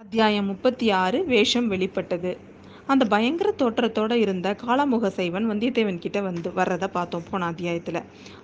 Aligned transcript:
அத்தியாயம் 0.00 0.44
முப்பத்தி 0.44 0.90
ஆறு 0.90 1.24
வேஷம் 1.24 1.68
வெளிப்பட்டது. 1.68 2.30
அந்த 2.92 3.04
பயங்கர 3.12 3.48
தோற்றத்தோடு 3.60 4.16
இருந்த 4.24 4.48
காளாமுக 4.62 5.08
சைவன் 5.16 5.46
வந்தியத்தேவன் 5.50 6.00
கிட்ட 6.04 6.18
வந்து 6.26 6.48
வர்றதை 6.58 6.88
பார்த்தோம் 6.94 7.26
போன 7.30 7.48
அத்தியாயத்தில். 7.52 7.98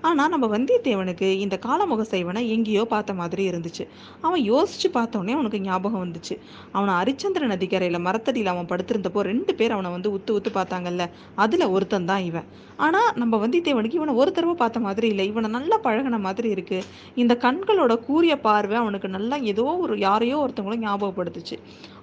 ஆனால் 0.09 0.31
நம்ம 0.35 0.47
வந்தியத்தேவனுக்கு 0.55 1.29
இந்த 1.45 1.57
காளாமுக 1.67 2.05
சைவனை 2.11 2.43
எங்கேயோ 2.55 2.83
பார்த்த 2.95 3.15
மாதிரி 3.21 3.43
இருந்துச்சு. 3.51 3.85
அவன் 4.27 4.43
யோசிச்சு 4.51 4.91
பார்த்தோன்னே 4.99 5.35
அவனுக்கு 5.37 5.61
ஞாபகம் 5.69 6.03
வந்துச்சு. 6.05 6.37
அவனை 6.77 6.95
அரிச்சந்திர 7.03 7.49
நதிக்கரையில் 7.55 8.05
மரத்தடியில் 8.09 8.53
அவன் 8.55 8.71
படுத்திருந்தப்போ 8.73 9.23
ரெண்டு 9.31 9.55
பேர் 9.61 9.77
அவனை 9.77 9.93
வந்து 9.97 10.13
உத்து 10.19 10.35
உத்து 10.39 10.53
பார்த்தாங்கல்ல. 10.59 11.07
அதில் 11.45 11.67
ஒருத்தன் 11.77 12.11
தான் 12.13 12.27
இவன். 12.31 12.49
ஆனால் 12.87 13.11
நம்ம 13.23 13.35
வந்தியத்தேவனுக்கு 13.45 14.01
இவனை 14.01 14.15
ஒரு 14.21 14.31
தடவை 14.37 14.57
பார்த்த 14.63 14.87
மாதிரி 14.89 15.09
இல்லை. 15.15 15.27
இவனை 15.33 15.51
நல்லா 15.57 15.79
பழகின 15.89 16.21
மாதிரி 16.29 16.49
இருக்கு. 16.57 16.81
இந்த 17.23 17.35
கண்களோட 17.47 17.95
கூரிய 18.11 18.37
பார்வை 18.47 18.79
அவனுக்கு 18.85 19.11
நல்லா 19.17 19.39
ஏதோ 19.55 19.67
ஒரு 19.87 19.97
யாரையோ 20.07 20.39
ஒருத்தவங்களும் 20.45 20.87
ஞாபகப்படுத்துச்சு. 20.87 21.59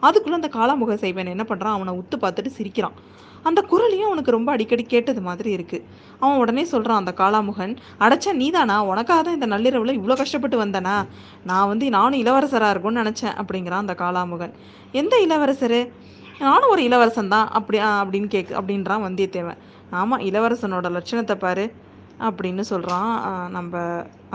அதுக்குள்ளே 0.08 0.38
அந்த 0.40 0.52
காளாமுக 0.58 0.96
சைவன் 1.04 1.34
என்ன 1.36 1.46
பண்ணுறான் 1.50 1.76
அவனை 1.78 1.94
உத்து 2.02 2.16
பார்த்துட்டு 2.23 2.52
சிரிக்கிறான். 2.58 2.96
அந்த 3.50 3.59
குரலையும் 3.70 4.08
அவனுக்கு 4.08 4.36
ரொம்ப 4.36 4.50
அடிக்கடி 4.55 4.84
கேட்டது 4.94 5.22
மாதிரி 5.28 5.50
இருக்குது 5.58 5.86
அவன் 6.23 6.40
உடனே 6.42 6.64
சொல்கிறான் 6.72 7.00
அந்த 7.02 7.12
காளாமுகன் 7.22 7.73
அடைச்சா 8.06 8.32
நீதானா? 8.42 8.76
உனக்காக 8.92 9.20
தான் 9.28 9.38
இந்த 9.38 9.48
நள்ளிரவில் 9.54 9.98
இவ்வளோ 10.00 10.18
கஷ்டப்பட்டு 10.22 10.58
வந்தனா? 10.64 10.95
நான் 11.50 11.70
வந்து 11.72 11.86
நானும் 11.98 12.22
இளவரசராக 12.23 12.73
இருக்கும்னு 12.73 13.04
நினச்சேன் 13.04 13.36
அப்படிங்கிறான் 13.42 13.84
அந்த 13.86 13.95
காளாமுகன் 14.04 14.54
எந்த 15.02 15.16
இளவரசரு? 15.26 15.82
நானும் 16.45 16.72
ஒரு 16.73 16.84
இளவரசன் 16.90 17.34
தான். 17.36 17.50
அப்படி 17.58 17.80
அப்படின்னு 18.02 18.30
கேக்கு 18.36 18.54
அப்படின்றான் 18.59 19.06
வந்தியத்தேவன். 19.08 19.59
ஆமாம் 20.02 20.26
இளவரசனோட 20.30 20.90
லட்சணத்தை 20.98 21.36
பாரு. 21.45 21.66
அப்படின்னு 22.27 22.63
சொல்கிறான் 22.70 23.11
நம்ம 23.55 23.81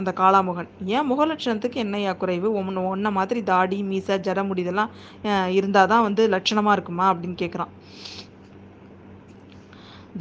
அந்த 0.01 0.11
காளாமுகன். 0.21 0.69
ஏன் 0.97 1.09
முகலட்சணத்துக்கு 1.11 1.79
என்னையா 1.85 2.13
குறைவு? 2.23 2.49
ஒன்று 2.59 2.83
ஒன்றை 2.93 3.11
மாதிரி 3.19 3.41
தாடி 3.53 3.79
மீசை 3.91 4.17
ஜடமுடி 4.27 4.63
இதெல்லாம் 4.65 4.93
இருந்தால் 5.59 5.91
தான் 5.93 6.07
வந்து 6.09 6.25
லட்சணமாக 6.35 6.77
இருக்குமா 6.77 7.07
அப்படின்னு 7.13 7.37
கேட்குறான் 7.43 7.73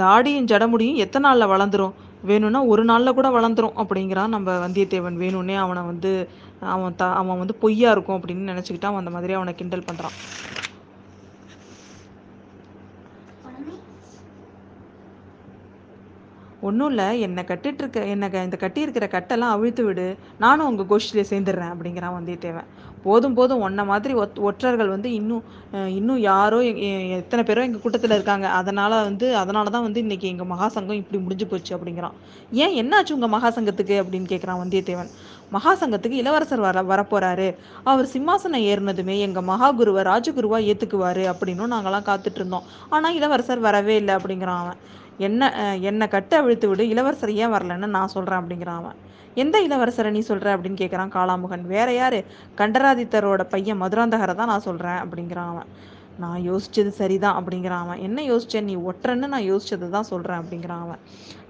தாடியும் 0.02 0.50
ஜடமுடியும் 0.52 1.02
எத்தனை 1.06 1.26
நாளில் 1.28 1.52
வளர்ந்துரும்? 1.54 1.94
வேணும்னா 2.30 2.62
ஒரு 2.74 2.84
நாளில் 2.90 3.18
கூட 3.18 3.28
வளர்ந்துரும் 3.36 3.78
அப்படிங்கிறான் 3.82 4.34
நம்ம 4.36 4.58
வந்தியத்தேவன். 4.66 5.18
வேணும்னே 5.24 5.56
அவனை 5.64 5.82
வந்து 5.92 6.12
அவன் 6.74 6.96
த 7.00 7.06
அவன் 7.22 7.40
வந்து 7.42 7.56
பொய்யா 7.64 7.90
இருக்கும் 7.96 8.18
அப்படின்னு 8.18 8.52
நினச்சிக்கிட்டு 8.52 8.90
அவன் 8.90 9.02
அந்த 9.04 9.14
மாதிரி 9.16 9.34
அவனை 9.38 9.54
கிண்டல் 9.60 9.88
பண்ணுறான் 9.90 10.16
ஒன்றும் 16.66 16.90
இல்லை 16.90 17.20
என்னை 17.20 17.44
கட்டிட்டுருக்க 17.44 18.10
என்னை 18.10 18.30
க- 18.30 18.44
இந்த 18.44 18.58
கட்டியிருக்கிற 18.60 19.08
கட்டெல்லாம் 19.08 19.54
அவிழ்த்து 19.56 19.84
விடு. 19.84 20.18
நானும் 20.40 20.68
உங்கள் 20.68 20.88
கோஷ்டியில் 20.90 21.32
சேர்ந்துடுறேன் 21.32 21.74
அப்படிங்கிறான் 21.74 22.16
வந்தியத்தேவன். 22.20 22.64
போதும் 23.04 23.34
போதும் 23.34 23.60
ஒன்றை 23.60 23.86
மாதிரி 23.86 24.14
ஒத் 24.14 24.40
ஒற்றர்கள் 24.40 24.88
வந்து 24.88 25.14
இன்னும் 25.14 25.44
இன்னும் 25.72 26.20
யாரோ 26.20 26.64
எ- 26.64 27.08
எத்தனை 27.08 27.46
பேரோ 27.46 27.62
எங்கள் 27.62 27.82
கூட்டத்தில் 27.82 28.10
இருக்காங்க. 28.10 28.50
அதனால் 28.50 29.04
வந்து 29.04 29.36
அதனால 29.36 29.70
தான் 29.70 29.82
வந்து 29.82 30.00
இன்னைக்கு 30.00 30.28
எங்கள் 30.28 30.48
மகாசங்கம் 30.48 30.92
இப்படி 30.92 31.22
முடிஞ்சு 31.22 31.48
போச்சு 31.48 31.78
அப்படிங்கிறான். 31.78 32.16
ஏன் 32.52 32.74
என்னாச்சு 32.76 33.12
உங்கள் 33.12 33.30
மகாசங்கத்துக்கு? 33.30 34.04
அப்படின்னு 34.04 34.32
கேட்குறான் 34.34 34.60
வந்தியத்தேவன். 34.66 35.10
மகாசங்கத்துக்கு 35.54 36.12
இளவரசர் 36.12 36.60
வர 36.60 36.82
வரப்போறாரு. 36.82 37.56
அவர் 37.84 38.06
சிம்மாசனம் 38.06 38.66
ஏறினதுமே 38.66 39.20
எங்கள் 39.20 39.44
மகாகுருவை 39.44 40.04
ராஜகுருவா 40.04 40.74
ஏற்றுக்குவாரு 40.74 41.34
அப்படின்னும் 41.34 41.72
நாங்களாம் 41.72 42.08
காத்துட்டு 42.10 42.36
இருந்தோம். 42.36 42.64
ஆனால் 42.90 43.16
இளவரசர் 43.16 43.60
வரவே 43.60 43.96
இல்லை 43.96 44.16
அப்படிங்கிறான் 44.16 44.64
அவன். 44.64 44.76
என்ன 45.18 45.52
என்னை 45.90 46.08
கட்ட 46.08 46.38
அவிழ்த்து 46.38 46.68
விடு 46.68 46.88
இளவரசர் 46.90 47.34
ஏன் 47.34 47.54
வரலன்னு 47.54 47.88
நான் 47.98 48.08
சொல்கிறேன் 48.08 48.40
அப்படிங்கிறான் 48.42 48.80
அவன். 48.82 48.98
எந்த 49.36 49.62
இளவரசரை 49.62 50.12
நீ 50.12 50.20
சொல்கிற 50.20 50.58
அப்படின்னு 50.58 50.82
கேட்குறான் 50.82 51.14
காளாமுகன். 51.16 51.62
வேற 51.62 51.94
யார்? 51.94 52.20
கண்டராதித்தரோட 52.58 53.44
பையன் 53.44 53.82
மதுராந்தகரை 53.82 54.36
தான் 54.36 54.52
நான் 54.54 54.68
சொல்கிறேன் 54.70 55.00
அப்படிங்கிறான் 55.04 55.52
அவன். 55.54 55.70
நான் 56.20 56.42
யோசிச்சது 56.50 56.88
சரிதான் 56.88 57.38
அப்படிங்கிறான் 57.40 57.84
அவன். 57.86 58.00
என்ன 58.00 58.22
யோசிச்சேன்? 58.22 58.62
நீ 58.62 58.76
ஒற்றன்னு 58.76 59.28
நான் 59.28 59.48
யோசிச்சது 59.52 59.90
தான் 59.90 60.10
சொல்கிறேன் 60.12 60.42
அப்படிங்கிறான் 60.42 60.84
அவன். 60.86 61.02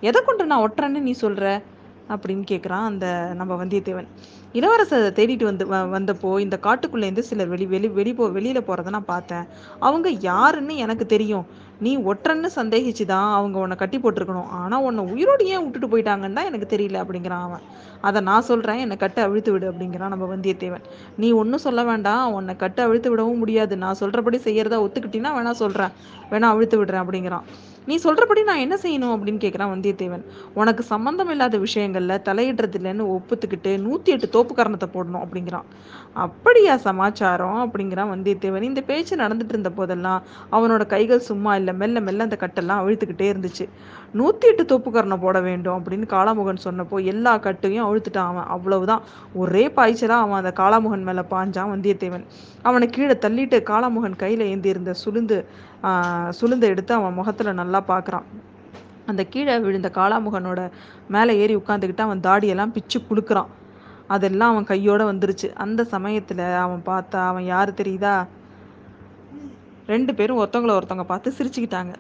எதை 0.02 0.24
கொண்டு 0.24 0.46
நான் 0.46 0.66
ஒற்றன்னு 0.68 1.00
நீ 1.00 1.12
சொல்கிற 1.12 1.62
அப்படின்னு 2.10 2.44
கேட்குறான் 2.52 2.86
அந்த 2.86 3.34
நம்ம 3.38 3.66
வந்தியத்தேவன். 3.66 4.08
இளவரசரை 4.54 5.12
தேடிட்டு 5.20 5.44
வந்து 5.44 5.66
வந்தப்போ 5.68 6.40
இந்த 6.40 6.60
காட்டுக்குள்ளேருந்து 6.62 7.20
சிலர் 7.20 7.48
வெளி 7.48 7.66
வெளி 7.66 7.88
வெளி 7.88 8.14
போ 8.14 8.30
வெளியில் 8.30 8.68
போகிறத 8.68 8.90
நான் 8.90 9.06
பார்த்தேன். 9.06 9.48
அவங்க 9.80 10.10
யாருன்னு 10.10 10.76
எனக்கு 10.76 11.06
தெரியும். 11.06 11.46
நீ 11.80 11.92
ஒற்றன்னு 12.12 12.50
சந்தேகிச்சு 12.58 13.06
தான் 13.14 13.30
அவங்க 13.38 13.58
உன்னை 13.64 13.78
கட்டி 13.82 13.98
போட்டிருக்கணும். 14.04 14.50
ஆனால் 14.62 14.84
உன்னை 14.88 15.04
உயிரோடு 15.14 15.46
ஏன் 15.54 15.64
விட்டுட்டு 15.64 15.90
போயிட்டாங்கன்னு 15.94 16.38
தான் 16.40 16.50
எனக்கு 16.52 16.68
தெரியல 16.74 17.02
அப்படிங்கிறான் 17.04 17.46
அவன். 17.48 17.66
அதை 18.08 18.20
நான் 18.30 18.48
சொல்கிறேன் 18.50 18.82
என்னை 18.86 18.98
கட்டு 19.04 19.22
அவிழ்த்து 19.26 19.54
விடு 19.54 19.70
அப்படிங்கிறான் 19.72 20.14
நம்ம 20.14 20.26
வந்தியத்தேவன். 20.34 20.84
நீ 21.22 21.30
ஒன்றும் 21.42 21.66
சொல்ல 21.68 21.84
வேண்டாம் 21.92 22.34
உன்னை 22.38 22.56
கட்டு 22.64 22.82
அழுத்து 22.88 23.12
விடவும் 23.12 23.42
முடியாது. 23.44 23.76
நான் 23.84 24.00
சொல்கிறபடி 24.02 24.40
செய்கிறதா 24.48 24.84
ஒத்துக்கிட்டீங்கன்னா 24.88 25.36
வேணா 25.38 25.54
சொல்கிறேன் 25.64 25.94
வேணா 26.34 26.50
அழுத்து 26.56 26.78
விடுறேன் 26.82 27.04
அப்படிங்கிறான். 27.06 27.48
நீ 27.90 27.96
சொல்கிறபடி 28.04 28.42
நான் 28.50 28.62
என்ன 28.64 28.76
செய்யணும் 28.84 29.12
அப்படின்னு 29.16 29.42
கேட்குறான் 29.44 29.72
வந்தியத்தேவன். 29.74 30.24
உனக்கு 30.60 30.84
சம்மந்தம் 30.92 31.32
இல்லாத 31.34 31.58
விஷயங்களில் 31.66 32.24
தலையிடுறது 32.28 32.78
இல்லைன்னு 32.80 33.06
ஒப்புத்துக்கிட்டு 33.16 33.72
நூற்றி 33.84 34.12
எட்டு 34.14 34.28
தோப்புக்கரணத்தை 34.36 34.88
போடணும் 34.96 35.24
அப்படிங்கிறான். 35.26 35.68
அப்படியா 36.26 36.76
சமாச்சாரம்? 36.88 37.60
அப்படிங்கிறான் 37.66 38.12
வந்தியத்தேவன். 38.14 38.68
இந்த 38.70 38.82
பேச்சு 38.90 39.16
நடந்துட்டு 39.24 39.54
இருந்த 39.56 39.72
போதெல்லாம் 39.80 40.24
அவனோட 40.56 40.86
கைகள் 40.94 41.28
சும்மா 41.30 41.54
இல்லை 41.56 41.65
மெல்ல 41.74 42.00
மெல்ல 42.00 42.24
அந்த 42.24 42.38
கட்டெல்லாம் 42.40 42.82
அழுத்துக்கிட்டே 42.82 43.28
இருந்துச்சு. 43.32 43.66
நூற்றி 44.14 44.48
எட்டு 44.48 44.64
தோப்புக்கரணை 44.64 45.20
போட 45.20 45.40
வேண்டும் 45.40 45.78
அப்படின்னு 45.78 46.06
காளாமுகன் 46.10 46.64
சொன்னப்போ 46.64 47.04
எல்லா 47.06 47.38
கட்டையும் 47.38 47.88
அழுத்துட்டான் 47.88 48.30
அவன். 48.30 48.48
அவ்வளவுதான். 48.48 49.04
ஒரே 49.34 49.68
பாய்ச்சலாக 49.70 50.20
அவன் 50.20 50.38
அந்த 50.38 50.54
காளாமுகன் 50.56 51.04
மேலே 51.04 51.22
பாஞ்சான் 51.30 51.72
வந்தியத்தேவன். 51.74 52.26
அவனை 52.64 52.88
கீழே 52.90 53.14
தள்ளிட்டு 53.22 53.64
காளாமுகன் 53.64 54.16
கையில் 54.16 54.42
ஏந்தியிருந்த 54.48 54.94
சுளுந்து 55.04 55.40
ஆஹ், 55.84 56.32
சுளுந்தை 56.40 56.64
எடுத்து 56.64 56.94
அவன் 56.94 57.14
முகத்துல 57.14 57.54
நல்லா 57.54 57.84
பார்க்குறான் 57.88 58.28
அந்த 59.08 59.24
கீழே 59.26 59.60
விழுந்த 59.60 59.92
காளாமுகனோட 59.96 60.62
மேலே 61.08 61.38
ஏறி 61.38 61.56
உட்காந்துக்கிட்டு 61.56 62.02
அவன் 62.02 62.20
தாடியெல்லாம் 62.20 62.72
பிச்சு 62.72 63.00
குளுக்குறான் 63.02 63.52
அதெல்லாம் 64.10 64.52
அவன் 64.52 64.64
கையோட 64.64 65.04
வந்துருச்சு. 65.04 65.48
அந்த 65.56 65.84
சமயத்துல 65.92 66.56
அவன் 66.58 66.84
பார்த்தா 66.86 67.28
அவன் 67.28 67.44
யாரு 67.46 67.74
தெரியுதா? 67.78 68.16
ரெண்டு 69.94 70.12
பேரும் 70.18 70.40
ஒருத்தவங்கள 70.42 70.76
ஒருத்தவங்க 70.78 71.08
பார்த்து 71.12 71.38
சிரிச்சுக்கிட்டாங்க. 71.38 71.94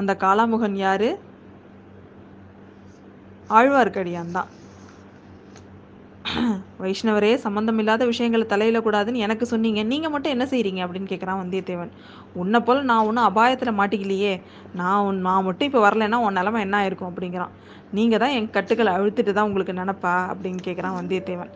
அந்த 0.00 0.12
காளாமுகன் 0.24 0.76
யார்? 0.86 1.08
ஆழ்வார்க்கடியான் 3.56 4.36
தான். 4.36 4.50
வைஷ்ணவரே 6.82 7.30
சம்மந்தமில்லாத 7.42 8.02
விஷயங்களை 8.10 8.44
தலையில 8.52 8.78
கூடாதுன்னு 8.84 9.24
எனக்கு 9.26 9.44
சொன்னீங்க. 9.50 9.80
நீங்கள் 9.90 10.12
மட்டும் 10.12 10.34
என்ன 10.34 10.44
செய்கிறீங்க 10.52 10.80
அப்படின்னு 10.84 11.10
கேட்குறான் 11.10 11.40
வந்தியத்தேவன். 11.42 11.92
உன்னை 12.42 12.58
போல் 12.66 12.88
நான் 12.90 13.06
ஒன்றும் 13.08 13.28
அபாயத்தில் 13.30 13.78
மாட்டிக்கலையே. 13.80 14.32
நான் 14.80 15.02
உன் 15.08 15.20
நான் 15.26 15.46
மட்டும் 15.48 15.68
இப்போ 15.70 15.82
வரலைன்னா 15.86 16.20
உன் 16.26 16.38
நிலமை 16.40 16.62
என்ன 16.66 16.78
ஆயிருக்கும்? 16.82 17.12
அப்படிங்கிறான். 17.12 17.52
நீங்கள் 17.98 18.22
தான் 18.22 18.34
என் 18.38 18.54
கட்டுக்களை 18.56 18.92
அழுத்திட்டு 18.98 19.34
தான் 19.36 19.48
உங்களுக்கு 19.50 19.80
நினப்பா? 19.82 20.14
அப்படின்னு 20.32 20.62
கேட்குறான் 20.68 20.98
வந்தியத்தேவன். 21.00 21.52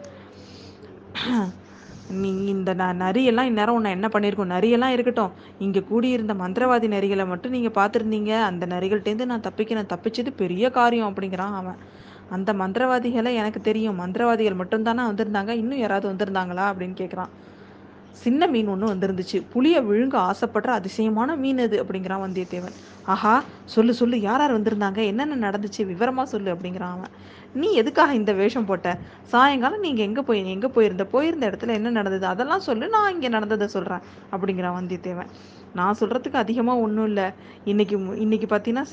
நீ 2.10 2.44
இந்த 2.44 2.74
ந 2.74 2.84
நரியெல்லாம் 2.92 3.42
இந்நேரம் 3.42 3.74
உன்னை 3.74 3.90
என்ன 3.90 4.08
பண்ணியிருக்கோம் 4.08 4.52
நரியெல்லாம் 4.52 4.88
இருக்கட்டும். 4.88 5.32
இங்கே 5.58 5.82
கூடியிருந்த 5.82 6.34
மந்திரவாதி 6.34 6.88
நரிகளை 6.88 7.26
மட்டும் 7.26 7.52
நீங்கள் 7.52 7.76
பார்த்துருந்தீங்க. 7.78 8.40
அந்த 8.40 8.66
நரிகள்ட்டேருந்து 8.66 9.24
நான் 9.24 9.40
தப்பிக்கிறேன் 9.40 9.90
தப்பிச்சது 9.94 10.32
பெரிய 10.36 10.70
காரியம் 10.70 11.14
அப்படிங்கிறான் 11.14 11.54
அவன். 11.54 11.76
அந்த 12.30 12.52
மந்திரவாதிகளை 12.52 13.34
எனக்கு 13.34 13.60
தெரியும். 13.60 14.00
மந்திரவாதிகள் 14.00 14.60
மட்டும்தானே 14.60 15.04
வந்திருந்தாங்க? 15.10 15.48
இன்னும் 15.48 15.78
யாராவது 15.78 16.12
வந்திருந்தாங்களா? 16.12 16.64
அப்படின்னு 16.72 16.96
கேட்குறான் 16.96 17.28
சின்ன 18.12 18.46
மீன் 18.46 18.68
ஒன்று 18.68 18.94
வந்திருந்துச்சு. 18.94 19.42
புளியை 19.52 19.80
விழுங்க 19.84 20.30
ஆசைப்படுற 20.30 20.66
அதிசயமான 20.66 21.36
மீன் 21.36 21.58
அது 21.58 21.84
அப்படிங்கிறான் 21.84 22.24
வந்தியத்தேவன். 22.24 22.76
ஆஹா 23.04 23.44
சொல்லு 23.64 23.94
சொல்லு. 23.94 24.20
யார் 24.20 24.40
யார் 24.40 24.62
வந்திருந்தாங்க? 24.62 25.04
என்னென்ன 25.04 25.50
நடந்துச்சு? 25.50 25.86
விவரமாக 25.86 26.28
சொல்லு 26.28 26.54
அப்படிங்கிறான் 26.54 26.94
அவன். 26.96 27.10
நீ 27.54 27.72
எதுக்காக 27.72 28.14
இந்த 28.14 28.32
வேஷம் 28.32 28.64
போட்ட? 28.64 28.98
சாயங்காலம் 29.22 29.80
நீங்கள் 29.80 30.04
எங்கே 30.04 30.20
போய் 30.20 30.50
எங்கே 30.50 30.68
போயிருந்த? 30.68 31.04
போயிருந்த 31.04 31.50
இடத்துல 31.50 31.68
என்ன 31.68 31.90
நடந்தது? 31.90 32.26
அதெல்லாம் 32.26 32.60
சொல்லு 32.60 32.88
நான் 32.88 33.12
இங்கே 33.12 33.28
நடந்ததை 33.28 33.66
சொல்கிறேன் 33.66 33.98
அப்படிங்கிறான் 34.32 34.74
வந்தியத்தேவன். 34.80 35.26
நான் 35.74 35.96
சொல்கிறதுக்கு 36.00 36.34
அதிகமாக 36.34 36.78
ஒன்றும் 36.78 37.04
இல்லை. 37.04 37.24
இன்னைக்கு 37.64 37.98
மு- 37.98 38.16
இன்னைக்கு 38.16 38.56
பார்த்தீங்கன்னா 38.56 38.84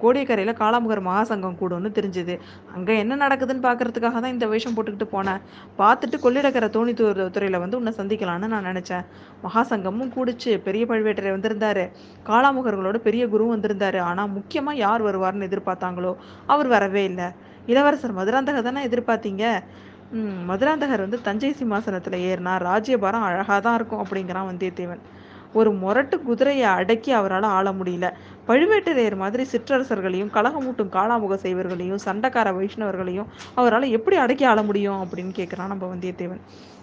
கோடியக்கரையில் 0.00 0.54
உம், 0.54 0.56
காளாமுகர் 0.56 1.06
மகாசங்கம் 1.06 1.54
கூடும்னு 1.60 1.90
தெரிஞ்சுது. 1.90 2.38
அங்கே 2.74 2.98
என்ன 2.98 3.16
நடக்குதுன்னு 3.16 3.66
பார்க்கறதுக்காக 3.66 4.12
தான் 4.12 4.24
இந்த 4.24 4.46
வேஷம் 4.46 4.74
போட்டுக்கிட்டு 4.74 5.08
போனேன். 5.12 5.40
பார்த்துட்டு 5.78 6.14
கொள்ளிடக்கரை 6.22 6.70
தோணி 6.70 7.30
துறையில் 7.30 7.58
வந்து 7.58 7.76
உன்னை 7.76 7.92
சந்திக்கலாம்னு 7.96 8.46
நான் 8.46 8.64
நினச்சேன். 8.64 9.04
மகாசங்கமும் 9.42 10.12
கூடிச்சு. 10.16 10.56
பெரிய 10.56 10.84
பழுவேட்டரை 10.84 11.32
வந்திருந்தாரு. 11.32 11.90
காளாமுகர்களோட 12.26 12.96
பெரிய 12.96 13.26
குருவும் 13.26 13.54
வந்திருந்தாரு. 13.54 13.98
ஆனால் 13.98 14.30
முக்கியமாக 14.30 14.76
யார் 14.76 15.02
வருவார்னு 15.02 15.48
எதிர்பார்த்தாங்களோ 15.48 16.16
அவர் 16.46 16.66
வரவே 16.66 17.04
இல்லை. 17.04 17.46
இளவரசர் 17.68 18.18
மதுராந்தகர் 18.18 18.66
தானே 18.68 18.82
எதிர்பார்த்தீங்க? 18.88 19.44
மதுராந்தகர் 20.50 21.04
வந்து 21.04 21.18
தஞ்சை 21.22 21.50
சிம்மாசனத்தில் 21.52 22.18
ஏறினா 22.28 22.52
ராஜ்யபாரம் 22.68 23.26
அழகாக 23.28 23.58
தான் 23.60 23.74
இருக்கும் 23.74 24.02
அப்படிங்கிறான் 24.04 24.48
வந்தியத்தேவன். 24.50 25.02
ஒரு 25.52 25.70
முரட்டு 25.72 26.16
குதிரையை 26.22 26.66
அடக்கி 26.78 27.10
அவரால் 27.12 27.46
ஆள 27.56 27.68
முடியல. 27.72 28.06
பழுவேட்டரையர் 28.48 29.16
மாதிரி 29.16 29.44
சிற்றரசர்களையும் 29.52 30.32
கலகமூட்டும் 30.36 30.92
காளாமுக 30.96 31.36
செய்வர்களையும் 31.44 32.02
சண்டைக்கார 32.04 32.48
வைஷ்ணவர்களையும் 32.58 33.30
அவரால் 33.54 33.86
எப்படி 33.90 34.16
அடக்கி 34.16 34.44
ஆள 34.44 34.62
முடியும் 34.62 35.00
அப்படின்னு 35.04 35.32
கேட்குறான் 35.40 35.72
நம்ம 35.72 35.86
வந்தியத்தேவன். 35.94 36.42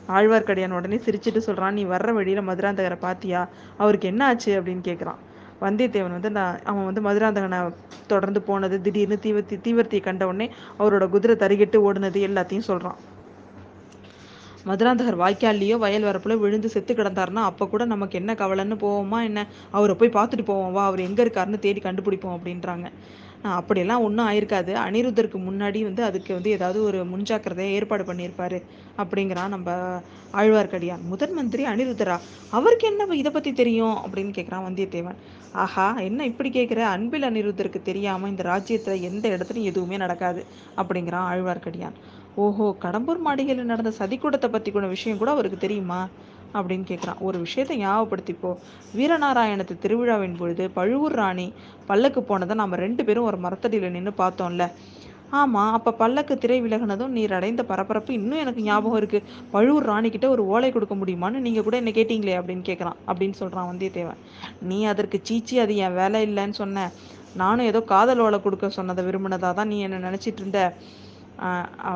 ஆழ்வார்க்கடியான் 0.09 0.77
உடனே 0.79 0.97
சிரிச்சிட்டு 1.05 1.41
சொல்கிறான் 1.47 1.73
நீ 1.73 1.85
வர்ற 1.85 2.09
வழியில் 2.13 2.47
மதுராந்தகரை 2.49 2.97
பாத்தியா? 2.99 3.41
அவருக்கு 3.77 4.07
என்ன 4.07 4.25
ஆச்சு? 4.25 4.51
அப்படின்னு 4.59 4.83
கேட்குறான் 4.89 5.21
வந்தியத்தேவன் 5.62 6.16
வந்து 6.18 6.31
நான் 6.31 6.60
அவன் 6.63 6.86
வந்து 6.86 7.02
மதுராந்தகனை 7.02 7.60
தொடர்ந்து 8.07 8.42
போனது 8.42 8.81
திடீர்னு 8.81 9.18
தீவர்த்தி 9.24 9.57
தீவர்த்தியை 9.68 10.04
கண்ட 10.04 10.24
உடனே 10.28 10.48
அவரோட 10.80 11.06
குதிரை 11.10 11.36
தருகிட்டு 11.36 11.78
ஓடுனது 11.88 12.22
எல்லாத்தையும் 12.30 12.69
சொல்கிறான் 12.69 13.00
மதுராந்தகர் 14.66 15.22
வாய்க்கால்லையோ 15.22 15.75
வயல் 15.78 16.07
வரப்புல 16.10 16.36
விழுந்து 16.38 16.69
செத்து 16.69 16.94
கிடந்தாருன்னா 16.94 17.42
அப்போ 17.50 17.63
கூட 17.68 17.86
நமக்கு 17.86 18.19
என்ன 18.19 18.31
கவலைன்னு 18.34 18.75
போவோமா 18.75 19.19
என்ன? 19.24 19.40
அவரை 19.72 19.96
போய் 19.96 20.16
பார்த்துட்டு 20.18 20.46
போவோம் 20.46 20.72
வா 20.72 20.84
அவர் 20.86 21.00
எங்கே 21.00 21.24
இருக்காருன்னு 21.25 21.60
தேடி 21.60 21.81
கண்டுபிடிப்போம் 21.81 22.36
அப்படின்றாங்க. 22.38 22.88
அப்படியெல்லாம் 23.59 24.03
ஒன்றும் 24.07 24.27
ஆயிருக்காது. 24.30 24.71
அனிருத்தருக்கு 24.86 25.39
முன்னாடி 25.47 25.80
வந்து 25.83 26.03
அதுக்கு 26.03 26.31
வந்து 26.33 26.51
ஏதாவது 26.57 26.80
ஒரு 26.83 27.00
முன்ஜாக்கிரதையை 27.12 27.71
ஏற்பாடு 27.77 28.03
பண்ணியிருப்பாரு 28.09 28.59
அப்படிங்கிறான் 28.97 29.53
நம்ம 29.56 29.69
ஆழ்வார்க்கடியான். 30.33 31.03
முதன் 31.12 31.33
மந்திரி 31.33 31.63
அனிருத்தரா 31.65 32.18
அவருக்கு 32.51 32.88
என்ன 32.92 33.15
இதை 33.21 33.31
பற்றி 33.31 33.53
தெரியும் 33.53 33.97
அப்படின்னு 34.03 34.33
கேட்குறான் 34.38 34.65
வந்தியத்தேவன். 34.68 35.19
ஆஹா 35.63 35.88
என்ன 36.00 36.25
இப்படி 36.25 36.50
கேட்குற 36.50 36.81
அன்பில் 36.95 37.27
அனிருத்தருக்கு 37.30 37.81
தெரியாமல் 37.89 38.31
இந்த 38.33 38.44
ராஜ்யத்தில் 38.44 39.06
எந்த 39.09 39.25
இடத்துலையும் 39.36 39.71
எதுவுமே 39.71 39.97
நடக்காது 39.97 40.42
அப்படிங்கிறான் 40.77 41.27
ஆழ்வார்க்கடியான். 41.31 41.97
ஓஹோ 42.36 42.65
கடம்பூர் 42.86 43.21
மாடிகளில் 43.27 43.71
நடந்த 43.74 43.92
சதிக்கூடத்தை 44.00 44.50
பற்றி 44.51 44.71
கூட 44.71 44.88
விஷயம் 44.88 45.21
கூட 45.21 45.31
அவருக்கு 45.31 45.57
தெரியுமா? 45.57 46.00
அப்படின்னு 46.60 46.86
கேட்குறான் 46.92 47.22
ஒரு 47.28 47.38
விஷயத்தை 47.46 47.78
ஞாபகப்படுத்திப்போ 47.84 48.52
வீரநாராயணத்து 48.98 49.75
திருவிழாவின் 49.86 50.38
பொழுது 50.42 50.66
பழுவூர் 50.78 51.18
ராணி 51.22 51.48
பல்லக்கு 51.90 52.22
போனதை 52.30 52.56
நாம் 52.62 52.81
ரெண்டு 52.86 53.06
பேரும் 53.07 53.30
ஒரு 53.31 53.40
மரத்தடியில் 53.46 53.96
நின்று 53.98 54.13
பார்த்தோம்ல. 54.24 54.66
ஆமாம் 55.40 55.72
அப்போ 55.78 55.92
பல்லக்கு 56.02 56.34
திரை 56.42 56.57
விலகினதும் 56.63 57.13
நீர் 57.18 57.34
அடைந்த 57.38 57.62
பரபரப்பு 57.69 58.12
இன்னும் 58.18 58.42
எனக்கு 58.42 58.62
ஞாபகம் 58.68 59.00
இருக்குது 59.00 59.28
பழுவூர் 59.54 59.88
ராணிக்கிட்ட 59.92 60.28
ஒரு 60.34 60.44
ஓலை 60.54 60.69
கொடுக்க 60.75 60.96
முடியுமான்னு 61.02 61.44
நீங்கள் 61.46 61.66
கூட 61.68 61.75
என்ன 61.81 61.94
கேட்டீங்களே 61.98 62.36
அப்படின்னு 62.40 62.66
கேட்குறான் 62.69 63.00
அப்படின்னு 63.10 63.38
சொல்கிறான் 63.42 63.69
வந்தியத்தேவன். 63.72 64.22
நீ 64.69 64.78
அதற்கு 64.92 65.19
சீச்சி 65.30 65.57
அது 65.63 65.75
என் 65.86 65.98
வேலை 66.02 66.22
இல்லைன்னு 66.28 66.57
சொன்ன. 66.62 66.86
நானும் 67.42 67.69
ஏதோ 67.72 67.80
காதல் 67.94 68.24
ஓலை 68.25 68.40
கொடுக்க 68.42 68.69
சொன்னதை 68.78 69.04
விரும்பினதாக 69.07 69.54
தான் 69.60 69.72
நீ 69.74 69.80
என்ன 69.88 70.04
நினச்சிட்டு 70.10 70.42
இருந்த? 70.44 70.62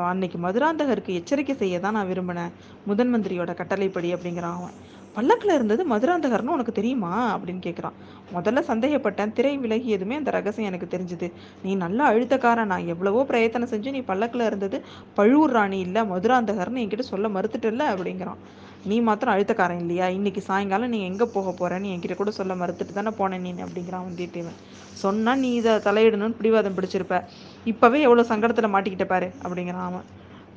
அன்னைக்கு 0.09 0.37
மதுராந்தகருக்கு 0.45 1.17
எச்சரிக்கை 1.19 1.55
செய்ய 1.55 1.75
தான் 1.79 1.97
நான் 1.97 2.11
விரும்பினேன். 2.11 2.53
முதன் 2.89 3.11
மந்திரியோட 3.13 3.51
கட்டளைப்படி 3.59 4.09
அப்படிங்கிறான் 4.15 4.57
அவன். 4.59 4.75
பல்லக்கில் 5.19 5.53
இருந்தது 5.53 5.81
மதுராந்தகர்னு 5.85 6.53
உனக்கு 6.57 6.71
தெரியுமா? 6.71 7.13
அப்படின்னு 7.35 7.61
கேட்குறான் 7.65 7.95
முதல்ல 8.35 8.59
சந்தேகப்பட்டேன். 8.71 9.33
திரை 9.33 9.59
விலகியதுமே 9.59 10.15
அந்த 10.19 10.31
ரகசியம் 10.31 10.69
எனக்கு 10.71 10.87
தெரிஞ்சுது. 10.91 11.27
நீ 11.63 11.75
நல்லா 11.75 12.03
அழுத்தக்காரன். 12.11 12.69
நான் 12.73 12.85
எவ்வளவோ 12.85 13.23
பிரயத்தனம் 13.23 13.71
செஞ்சு 13.71 13.91
நீ 13.91 14.01
பல்லக்கில் 14.01 14.45
இருந்தது 14.45 14.77
பழுவூர் 15.17 15.51
ராணி 15.51 15.79
இல்லை 15.79 16.01
மதுராந்தகர்னு 16.03 16.83
என்கிட்ட 16.83 17.05
சொல்ல 17.13 17.27
மறுத்துட்டல 17.29 17.87
அப்படிங்கிறான். 17.93 18.39
நீ 18.85 18.97
மாத்திரம் 18.99 19.33
அழுத்தக்காரன் 19.35 19.79
இல்லையா? 19.79 20.07
இன்னைக்கு 20.07 20.41
சாயங்காலம் 20.41 20.89
நீ 20.89 20.99
எங்கே 21.01 21.25
போக 21.33 21.49
போகிறேன்னு 21.51 21.91
என்கிட்ட 21.93 22.15
கூட 22.15 22.31
சொல்ல 22.31 22.53
மறுத்துட்டு 22.53 22.93
தானே 22.93 23.13
போனேன் 23.17 23.43
நீ? 23.47 23.51
அப்படிங்கிறான் 23.65 24.07
வந்தியத்தேவன். 24.07 24.57
சொன்னால் 24.93 25.39
நீ 25.39 25.53
இதை 25.53 25.73
தலையிடணும்னு 25.87 26.39
பிடிவாதம் 26.39 26.77
பிடிச்சிருப்ப. 26.79 27.17
இப்போவே 27.65 27.99
எவ்வளோ 28.07 28.25
சங்கடத்தில் 28.31 28.73
மாட்டிக்கிட்ட 28.75 29.07
பாரு 29.07 29.29
அப்படிங்கிறான் 29.43 29.87
அவன். 29.89 30.07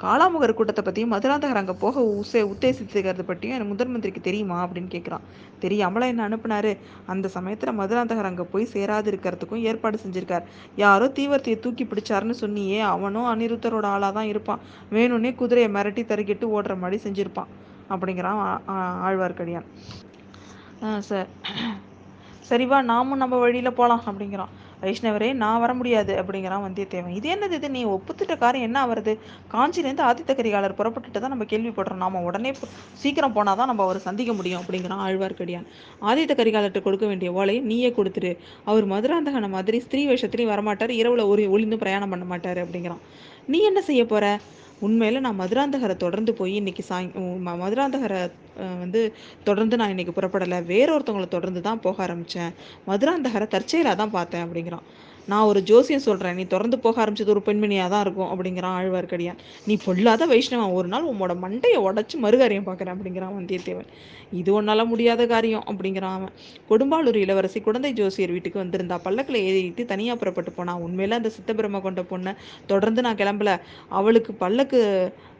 காளாமுகர் 0.02 0.54
கூட்டத்தை 0.58 0.82
பற்றியும் 0.84 1.12
மதுராந்தகர் 1.14 1.60
அங்கே 1.60 1.74
போக 1.82 2.02
உசே 2.20 2.40
உத்தேசித்துக்கிறது 2.52 3.24
பற்றியும் 3.28 3.54
எனக்கு 3.56 3.72
முதன் 3.72 3.92
மந்திரிக்கு 3.92 4.20
தெரியுமா 4.28 4.56
அப்படின்னு 4.64 4.90
கேட்குறான் 4.94 5.26
தெரியாமலாம் 5.64 6.10
என்ன 6.12 6.22
அனுப்புனாரு? 6.28 6.72
அந்த 7.12 7.26
சமயத்தில் 7.34 7.76
மதுராந்தகர் 7.80 8.28
அங்கே 8.30 8.44
போய் 8.52 8.64
சேராது 8.72 9.10
இருக்கிறதுக்கும் 9.12 9.62
ஏற்பாடு 9.70 9.98
செஞ்சிருக்கார். 10.04 10.46
யாரோ 10.82 11.08
தீவர்த்தியை 11.18 11.58
தூக்கி 11.66 11.84
பிடிச்சாருன்னு 11.90 12.36
சொன்னியே 12.42 12.80
அவனும் 12.94 13.28
அனிருத்தரோட 13.32 13.86
ஆளாக 13.96 14.12
தான் 14.18 14.30
இருப்பான். 14.32 14.62
வேணும்னே 14.96 15.32
குதிரையை 15.42 15.70
மிரட்டி 15.76 16.04
தருக்கிட்டு 16.10 16.48
ஓடுற 16.56 16.76
மாதிரி 16.84 16.98
செஞ்சுருப்பான் 17.06 17.52
அப்படிங்கிறான் 17.94 18.40
ஆழ்வார்க்கடியான். 19.08 19.68
சார் 21.10 21.30
சரிவா 22.50 22.78
நாமும் 22.90 23.22
நம்ம 23.22 23.34
வழியில் 23.42 23.78
போகலாம் 23.78 24.06
அப்படிங்கிறான். 24.10 24.52
வைஷ்ணவரே 24.82 25.28
நான் 25.42 25.60
வர 25.60 25.72
முடியாது 25.74 26.12
அப்படிங்கிறான் 26.20 26.64
வந்தியத்தேவன். 26.66 27.14
இது 27.18 27.26
என்னது 27.34 27.56
இது? 27.58 27.70
நீ 27.76 27.82
ஒப்புத்திட்ட 27.94 28.34
காரம் 28.44 28.66
என்ன 28.68 28.86
வருது 28.92 29.12
காஞ்சிலேருந்து 29.54 30.04
ஆதித்த 30.08 30.34
கரிகாலர் 30.40 30.76
புறப்பட்டுட்டு 30.80 31.20
தான் 31.24 31.34
நம்ம 31.34 31.46
கேள்விப்படுறோம் 31.52 32.02
நாம 32.04 32.22
உடனே 32.28 32.52
சீக்கிரம் 33.02 33.36
போனால் 33.38 33.58
தான் 33.60 33.70
நம்ம 33.72 33.82
அவரை 33.82 34.02
சந்திக்க 34.08 34.32
முடியும் 34.32 34.62
அப்படிங்கிறான் 34.62 35.04
ஆழ்வார்க்கடியான். 35.06 35.68
ஆதித்த 36.10 36.36
கரிகாலர்கிட்ட 36.40 36.82
கொடுக்க 36.82 37.06
வேண்டிய 37.06 37.32
ஓலையை 37.32 37.62
நீயே 37.72 37.90
கொடுத்துரு 37.98 38.32
அவர் 38.64 38.86
மதுராந்தகனை 38.86 39.50
மாதிரி 39.58 39.80
ஸ்திரீ 39.80 40.02
வேஷத்திலையும் 40.08 40.52
வரமாட்டார். 40.54 40.94
இரவுல 41.02 41.28
ஒரு 41.34 41.44
ஒளிந்து 41.50 41.78
பிரயாணம் 41.84 42.12
பண்ண 42.14 42.24
மாட்டார் 42.24 42.60
அப்படிங்கிறான். 42.64 43.04
நீ 43.46 43.60
என்ன 43.70 43.80
செய்ய 43.90 44.02
போற? 44.06 44.26
உண்மையில் 44.86 45.24
நான் 45.26 45.38
மதுராந்தகரை 45.40 45.96
தொடர்ந்து 46.04 46.32
போய் 46.40 46.54
இன்னைக்கு 46.60 46.82
சாய் 46.88 47.08
மதுராந்தகரை 47.62 48.20
வந்து 48.82 49.00
தொடர்ந்து 49.48 49.74
நான் 49.80 49.92
இன்னைக்கு 49.94 50.14
புறப்படலை. 50.18 50.58
வேறொருத்தவங்களை 50.72 51.28
தொடர்ந்து 51.36 51.60
தான் 51.68 51.82
போக 51.86 52.02
ஆரம்பித்தேன் 52.06 52.52
மதுராந்தகரை 52.90 53.48
தற்செயலாக 53.54 53.96
தான் 54.02 54.14
பார்த்தேன் 54.16 54.44
அப்படிங்கிறான். 54.46 54.86
நான் 55.30 55.48
ஒரு 55.50 55.60
ஜோசியம் 55.62 56.04
சொல்கிறேன் 56.06 56.34
நீ 56.34 56.44
திறந்து 56.44 56.76
போக 56.78 56.96
ஆரம்பிச்சது 57.04 57.32
ஒரு 57.34 57.42
பெண்மணியாக 57.46 57.88
தான் 57.88 58.02
இருக்கும் 58.04 58.30
அப்படிங்கிறான் 58.32 58.76
ஆழ்வார்க்கடியான். 58.78 59.38
நீ 59.66 59.74
பொல்லாத 59.84 60.26
வைஷ்ணவன் 60.26 60.74
ஒரு 60.78 60.88
நாள் 60.88 61.08
உன்னோட 61.12 61.34
மண்டையை 61.44 61.78
உடச்சி 61.88 62.16
மறுகாரியம் 62.24 62.66
பார்க்குறேன் 62.68 62.94
அப்படிங்கிறான் 62.96 63.34
வந்தியத்தேவன். 63.38 63.88
இது 64.40 64.50
ஒன்றால் 64.52 64.84
முடியாத 64.92 65.26
காரியம் 65.26 65.64
அப்படிங்கிறான் 65.70 66.16
அவன். 66.18 66.32
கொடும்பாளூர் 66.70 67.18
இளவரசி 67.24 67.60
குழந்தை 67.60 67.92
ஜோசியர் 67.92 68.34
வீட்டுக்கு 68.36 68.62
வந்திருந்தா 68.64 68.98
பல்லக்கில் 69.06 69.44
ஏறிட்டு 69.48 69.84
தனியாக 69.84 70.18
புறப்பட்டு 70.18 70.52
போனான் 70.52 70.82
உண்மையில 70.86 71.18
அந்த 71.20 71.32
சித்தபிரம 71.36 71.82
கொண்ட 71.82 72.02
பொண்ணை 72.12 72.34
தொடர்ந்து 72.66 73.02
நான் 73.02 73.20
கிளம்பல. 73.22 73.52
அவளுக்கு 73.88 74.32
பல்லக்கு 74.34 74.80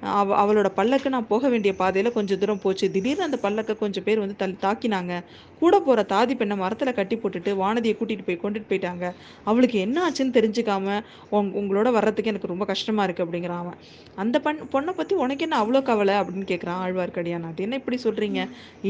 அவ 0.03 0.37
அவளோட 0.43 0.69
பல்லக்கு 0.77 1.09
நான் 1.15 1.29
போக 1.33 1.49
வேண்டிய 1.49 1.73
பாதையில் 1.81 2.15
கொஞ்சம் 2.17 2.39
தூரம் 2.43 2.61
போச்சு. 2.63 2.87
திடீர்னு 2.95 3.27
அந்த 3.27 3.39
பல்லக்கை 3.43 3.75
கொஞ்சம் 3.83 4.05
பேர் 4.07 4.23
வந்து 4.23 4.37
தள்ளி 4.41 4.57
தாக்கினாங்க. 4.65 5.13
கூட 5.61 5.75
போகிற 5.81 6.03
தாதி 6.13 6.35
பெண்ணை 6.41 6.57
மரத்தில் 6.63 6.95
கட்டி 6.97 7.17
போட்டுட்டு 7.17 7.51
வானதியை 7.61 7.95
கூட்டிகிட்டு 7.99 8.27
போய் 8.29 8.41
கொண்டுட்டு 8.45 8.69
போயிட்டாங்க. 8.71 9.05
அவளுக்கு 9.51 9.79
என்ன 9.87 9.97
ஆச்சுன்னு 10.07 10.37
தெரிஞ்சுக்காம 10.39 10.97
உங் 11.39 11.51
உங்களோட 11.61 11.91
வர்றதுக்கு 11.99 12.33
எனக்கு 12.33 12.53
ரொம்ப 12.53 12.67
கஷ்டமாக 12.73 13.07
இருக்குது 13.07 13.27
அப்படிங்கிறான் 13.27 13.63
அவன். 13.65 13.79
அந்த 14.17 14.37
பெண் 14.47 14.61
பொண்ணை 14.75 14.95
பற்றி 15.01 15.15
உனக்கு 15.25 15.47
என்ன 15.49 15.59
அவ்வளோ 15.65 15.83
கவலை 15.91 16.17
அப்படின்னு 16.21 16.51
கேட்குறான் 16.53 16.81
ஆழ்வார்க்கடியான் 16.87 17.49
அது 17.51 17.63
என்ன 17.67 17.81
இப்படி 17.83 17.99
சொல்கிறீங்க 18.07 18.41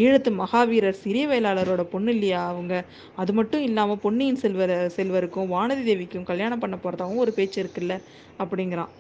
ஈழத்து 0.03 0.33
மகாவீரர் 0.43 1.01
சிறிய 1.05 1.27
வேளாளரோட 1.35 1.85
பொண்ணு 1.95 2.13
இல்லையா 2.13 2.43
அவங்க? 2.53 2.75
அது 3.23 3.33
மட்டும் 3.33 3.65
இல்லாமல் 3.69 4.03
பொன்னியின் 4.07 4.43
செல்வர் 4.45 4.77
செல்வருக்கும் 4.99 5.53
வானதி 5.57 5.85
தேவிக்கும் 5.91 6.29
கல்யாணம் 6.33 6.63
பண்ண 6.65 6.77
போகிறதாகவும் 6.77 7.25
ஒரு 7.27 7.33
பேச்சு 7.33 7.59
இருக்குல்ல 7.65 7.97
அப்படிங்கிறான். 8.39 8.93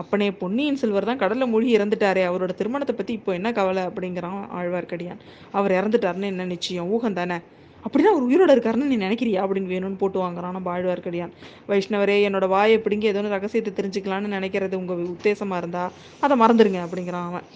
அப்பனே 0.00 0.28
பொன்னியின் 0.42 0.78
செல்வர் 0.82 1.08
தான் 1.08 1.20
கடலில் 1.22 1.50
மூழ்கி 1.52 1.78
இறந்துட்டாரே 1.78 2.22
அவரோட 2.28 2.52
திருமணத்தை 2.60 2.94
பற்றி 2.96 3.12
இப்போ 3.18 3.32
என்ன 3.38 3.52
கவலை 3.52 3.82
அப்படிங்கிறான் 3.82 4.38
ஆழ்வார்க்கடியான். 4.58 5.20
அவர் 5.50 5.72
இறந்துட்டாருன்னு 5.78 6.30
என்ன 6.32 6.44
நிச்சயம்? 6.44 6.88
ஊகம் 6.94 7.18
தானே? 7.18 7.38
அப்படின்னா 7.84 8.10
அவர் 8.14 8.26
உயிரோட 8.28 8.50
இருக்காருன்னு 8.56 8.90
நீ 8.90 8.96
நினைக்கிறியா 8.96 9.40
அப்படின்னு 9.44 9.72
வேணும்னு 9.74 10.00
போட்டு 10.02 10.18
வாங்குறான் 10.24 10.56
நம்ம 10.56 10.70
ஆழ்வார்க்கடியான். 10.74 11.32
வைஷ்ணவரே 11.70 12.16
என்னோட 12.28 12.48
வாயை 12.54 12.78
பிடிங்கி 12.84 13.10
ஏதோ 13.12 13.22
ரகசியத்தை 13.36 13.72
தெரிஞ்சுக்கலான்னு 13.78 14.34
நினைக்கிறது 14.38 14.74
உங்கள் 14.82 15.04
உத்தேசமாக 15.14 15.60
இருந்தா 15.62 15.84
அதை 16.20 16.36
மறந்துடுங்க 16.42 16.80
அப்படிங்கிறான் 16.86 17.28
அவன். 17.30 17.46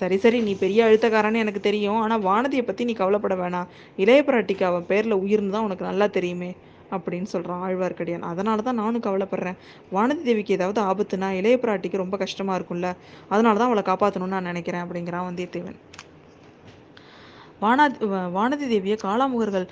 சரி 0.00 0.16
சரி 0.16 0.38
நீ 0.40 0.52
பெரிய 0.64 0.84
அழுத்தக்காரன்னு 0.88 1.42
எனக்கு 1.44 1.60
தெரியும் 1.68 2.02
ஆனால் 2.04 2.22
வானதியை 2.28 2.66
பற்றி 2.66 2.82
நீ 2.84 2.92
கவலைப்பட 2.92 3.34
வேணாம். 3.42 3.70
இளைய 3.96 4.20
பிராட்டிக்கு 4.28 4.64
அவன் 4.70 4.86
பேரில் 4.92 5.20
உயிர்னு 5.24 5.54
தான் 5.56 5.66
உனக்கு 5.68 5.84
நல்லா 5.90 6.06
தெரியுமே. 6.06 6.52
அப்படின்னு 6.96 7.28
சொல்கிறான் 7.34 7.62
ஆழ்வார்க்கடியான். 7.66 8.26
அதனால 8.32 8.62
தான் 8.68 8.80
நானும் 8.82 9.04
கவலைப்படுறேன். 9.06 9.58
வானதி 9.96 10.22
தேவிக்கு 10.28 10.56
ஏதாவது 10.58 10.80
ஆபத்துனா 10.90 11.30
இளைய 11.40 11.56
பிராட்டிக்கு 11.64 12.02
ரொம்ப 12.04 12.18
கஷ்டமாக 12.24 12.58
இருக்கும்ல. 12.60 12.90
அதனால 13.30 13.54
தான் 13.60 13.70
அவளை 13.70 13.84
காப்பாற்றணும்னு 13.90 14.36
நான் 14.36 14.50
நினைக்கிறேன் 14.52 14.84
அப்படிங்கிறான் 14.86 15.28
வந்தியத்தேவன். 15.30 15.78
வானாதி 17.62 18.06
வானதி 18.36 18.66
தேவியை 18.72 18.96
காளாமுகர்கள் 19.04 19.66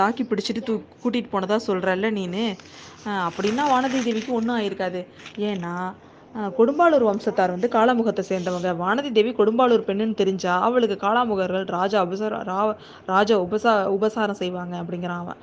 தாக்கி 0.00 0.22
பிடிச்சிட்டு 0.30 0.62
தூ 0.68 0.74
கூட்டிகிட்டு 1.02 1.32
போனதா 1.34 1.56
சொல்கிறல்ல 1.68 2.08
நீனு? 2.18 2.44
அப்படின்னா 3.28 3.64
வானதி 3.72 4.00
தேவிக்கு 4.08 4.32
ஒன்றும் 4.38 4.58
ஆயிருக்காது. 4.58 5.00
ஏன்னா 5.50 5.74
கொடும்பாளூர் 6.58 7.04
வம்சத்தார் 7.08 7.52
வந்து 7.54 7.68
காளாமுகத்தை 7.68 8.22
சேர்ந்தவங்க. 8.28 8.70
வானதி 8.82 9.10
தேவி 9.12 9.30
கொடும்பாளூர் 9.38 9.86
பெண்ணுன்னு 9.88 10.18
தெரிஞ்சா 10.20 10.52
அவளுக்கு 10.66 10.96
காளாமுகர்கள் 11.06 11.64
ராஜா 11.78 12.00
உபசார 12.06 12.36
ரா 12.50 12.58
ராஜா 13.12 13.36
உபசா 13.46 13.72
உபசாரம் 13.96 14.40
செய்வாங்க 14.42 14.74
அப்படிங்கிறான் 14.82 15.22
அவன். 15.24 15.40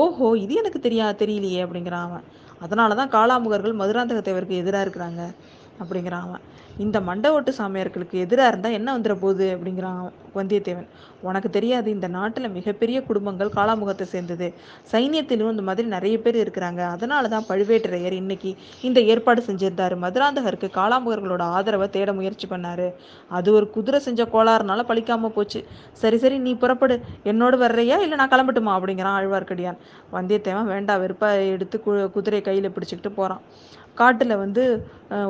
ஓஹோ 0.00 0.28
இது 0.44 0.54
எனக்கு 0.62 0.80
தெரியா 0.86 1.08
தெரியலையே 1.22 1.60
அப்படிங்கிறான் 1.66 2.06
அவன். 2.08 2.24
அதனால 2.60 2.94
தான் 2.94 3.12
காளாமுகர்கள் 3.16 3.80
மதுராந்தக 3.82 4.22
தேவருக்கு 4.28 4.60
எதிராக 4.62 4.84
இருக்கிறாங்க 4.86 5.22
அப்படிங்கிறான் 5.82 6.26
அவன். 6.28 6.42
இந்த 6.84 6.98
மண்டவோட்டு 7.06 7.50
சாமியார்களுக்கு 7.58 8.16
எதிராக 8.24 8.50
இருந்தால் 8.52 8.76
என்ன 8.78 8.88
வந்துட 8.96 9.14
போகுது? 9.22 9.46
அப்படிங்கிறான் 9.54 10.00
வந்தியத்தேவன். 10.36 10.88
உனக்கு 11.28 11.48
தெரியாது 11.56 11.88
இந்த 11.94 12.08
நாட்டில் 12.16 12.52
மிகப்பெரிய 12.56 12.98
குடும்பங்கள் 13.08 13.50
காலாமுகத்தை 13.56 14.06
சேர்ந்தது. 14.12 14.46
சைன்யத்திலும் 14.92 15.52
இந்த 15.54 15.64
மாதிரி 15.68 15.86
நிறைய 15.94 16.16
பேர் 16.24 16.38
இருக்கிறாங்க. 16.42 16.82
அதனால 16.94 17.28
தான் 17.34 17.46
பழுவேட்டரையர் 17.48 18.16
இன்னைக்கு 18.20 18.50
இந்த 18.88 19.00
ஏற்பாடு 19.12 19.42
செஞ்சிருந்தாரு. 19.48 19.96
மதுராந்தகருக்கு 20.04 20.68
காலாமுகர்களோட 20.78 21.42
ஆதரவை 21.56 21.88
தேட 21.96 22.12
முயற்சி 22.20 22.48
பண்ணாரு. 22.52 22.88
அது 23.38 23.48
ஒரு 23.58 23.68
குதிரை 23.76 24.00
செஞ்ச 24.06 24.24
கோளாறுனால 24.34 24.84
பழிக்காம 24.90 25.32
போச்சு. 25.38 25.62
சரி 26.02 26.20
சரி 26.24 26.38
நீ 26.46 26.54
புறப்படு. 26.64 26.96
என்னோடு 27.32 27.58
வர்றையா? 27.64 27.98
இல்லை 28.04 28.18
நான் 28.22 28.32
கிளம்பட்டுமா? 28.36 28.74
அப்படிங்கிறான் 28.78 29.18
ஆழ்வார்க்கடியான். 29.18 29.80
வந்தியத்தேவன் 30.16 30.72
வேண்டாம் 30.74 31.02
வெறுப்பா 31.04 31.30
எடுத்து 31.56 31.76
கு 31.86 31.92
குதிரை 32.16 32.42
கையில் 32.48 32.74
பிடிச்சிக்கிட்டு 32.76 33.12
போகிறான் 33.20 33.44
காட்டில் 34.00 34.40
வந்து 34.42 34.62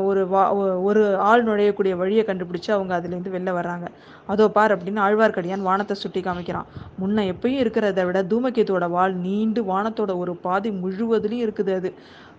ஒரு 0.09 0.23
வா 0.33 0.43
ஒரு 0.89 1.03
ஆள் 1.29 1.40
வாள் 1.41 1.49
நுழையக்கூடிய 1.49 1.93
வழியை 2.01 2.23
கண்டுபிடிச்சு 2.29 2.71
அவங்க 2.77 2.93
அதுலேருந்து 2.97 3.33
வெளில 3.35 3.51
வர்றாங்க. 3.59 3.87
அதோ 4.33 4.45
பார் 4.57 4.73
அப்படின்னு 4.75 5.01
ஆழ்வார்க்கடியான் 5.07 5.67
வானத்தை 5.69 5.95
சுட்டி 6.03 6.21
காமிக்கிறான். 6.27 6.67
முன்ன 7.01 7.25
எப்பயும் 7.33 7.61
இருக்கிறத 7.63 8.05
விட 8.09 8.21
தூமகேத்துவோட 8.33 8.87
வாள் 8.97 9.15
நீண்டு 9.27 9.61
வானத்தோட 9.71 10.13
ஒரு 10.23 10.33
பாதி 10.47 10.71
முழுவதுலையும் 10.83 11.45
இருக்குது 11.47 11.73
அது. 11.79 11.91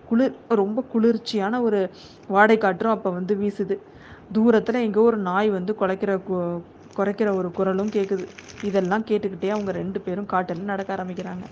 குளிர் 0.09 0.37
ரொம்ப 0.61 0.79
குளிர்ச்சியான 0.93 1.61
ஒரு 1.67 1.79
வாடை 2.35 2.57
காற்றும் 2.65 2.95
அப்போ 2.95 3.09
வந்து 3.17 3.35
வீசுது. 3.41 3.77
தூரத்தில் 4.37 4.83
எங்கோ 4.87 5.03
ஒரு 5.09 5.19
நாய் 5.29 5.49
வந்து 5.57 5.73
குலைக்கிற 5.81 6.11
குறைக்கிற 6.97 7.29
ஒரு 7.39 7.49
குரலும் 7.57 7.93
கேட்குது 7.97 8.25
இதெல்லாம் 8.69 9.05
கேட்டுக்கிட்டே 9.09 9.51
அவங்க 9.55 9.71
ரெண்டு 9.81 9.99
பேரும் 10.05 10.31
காட்டில் 10.33 10.71
நடக்க 10.71 10.89
ஆரம்பிக்கிறாங்க. 10.97 11.45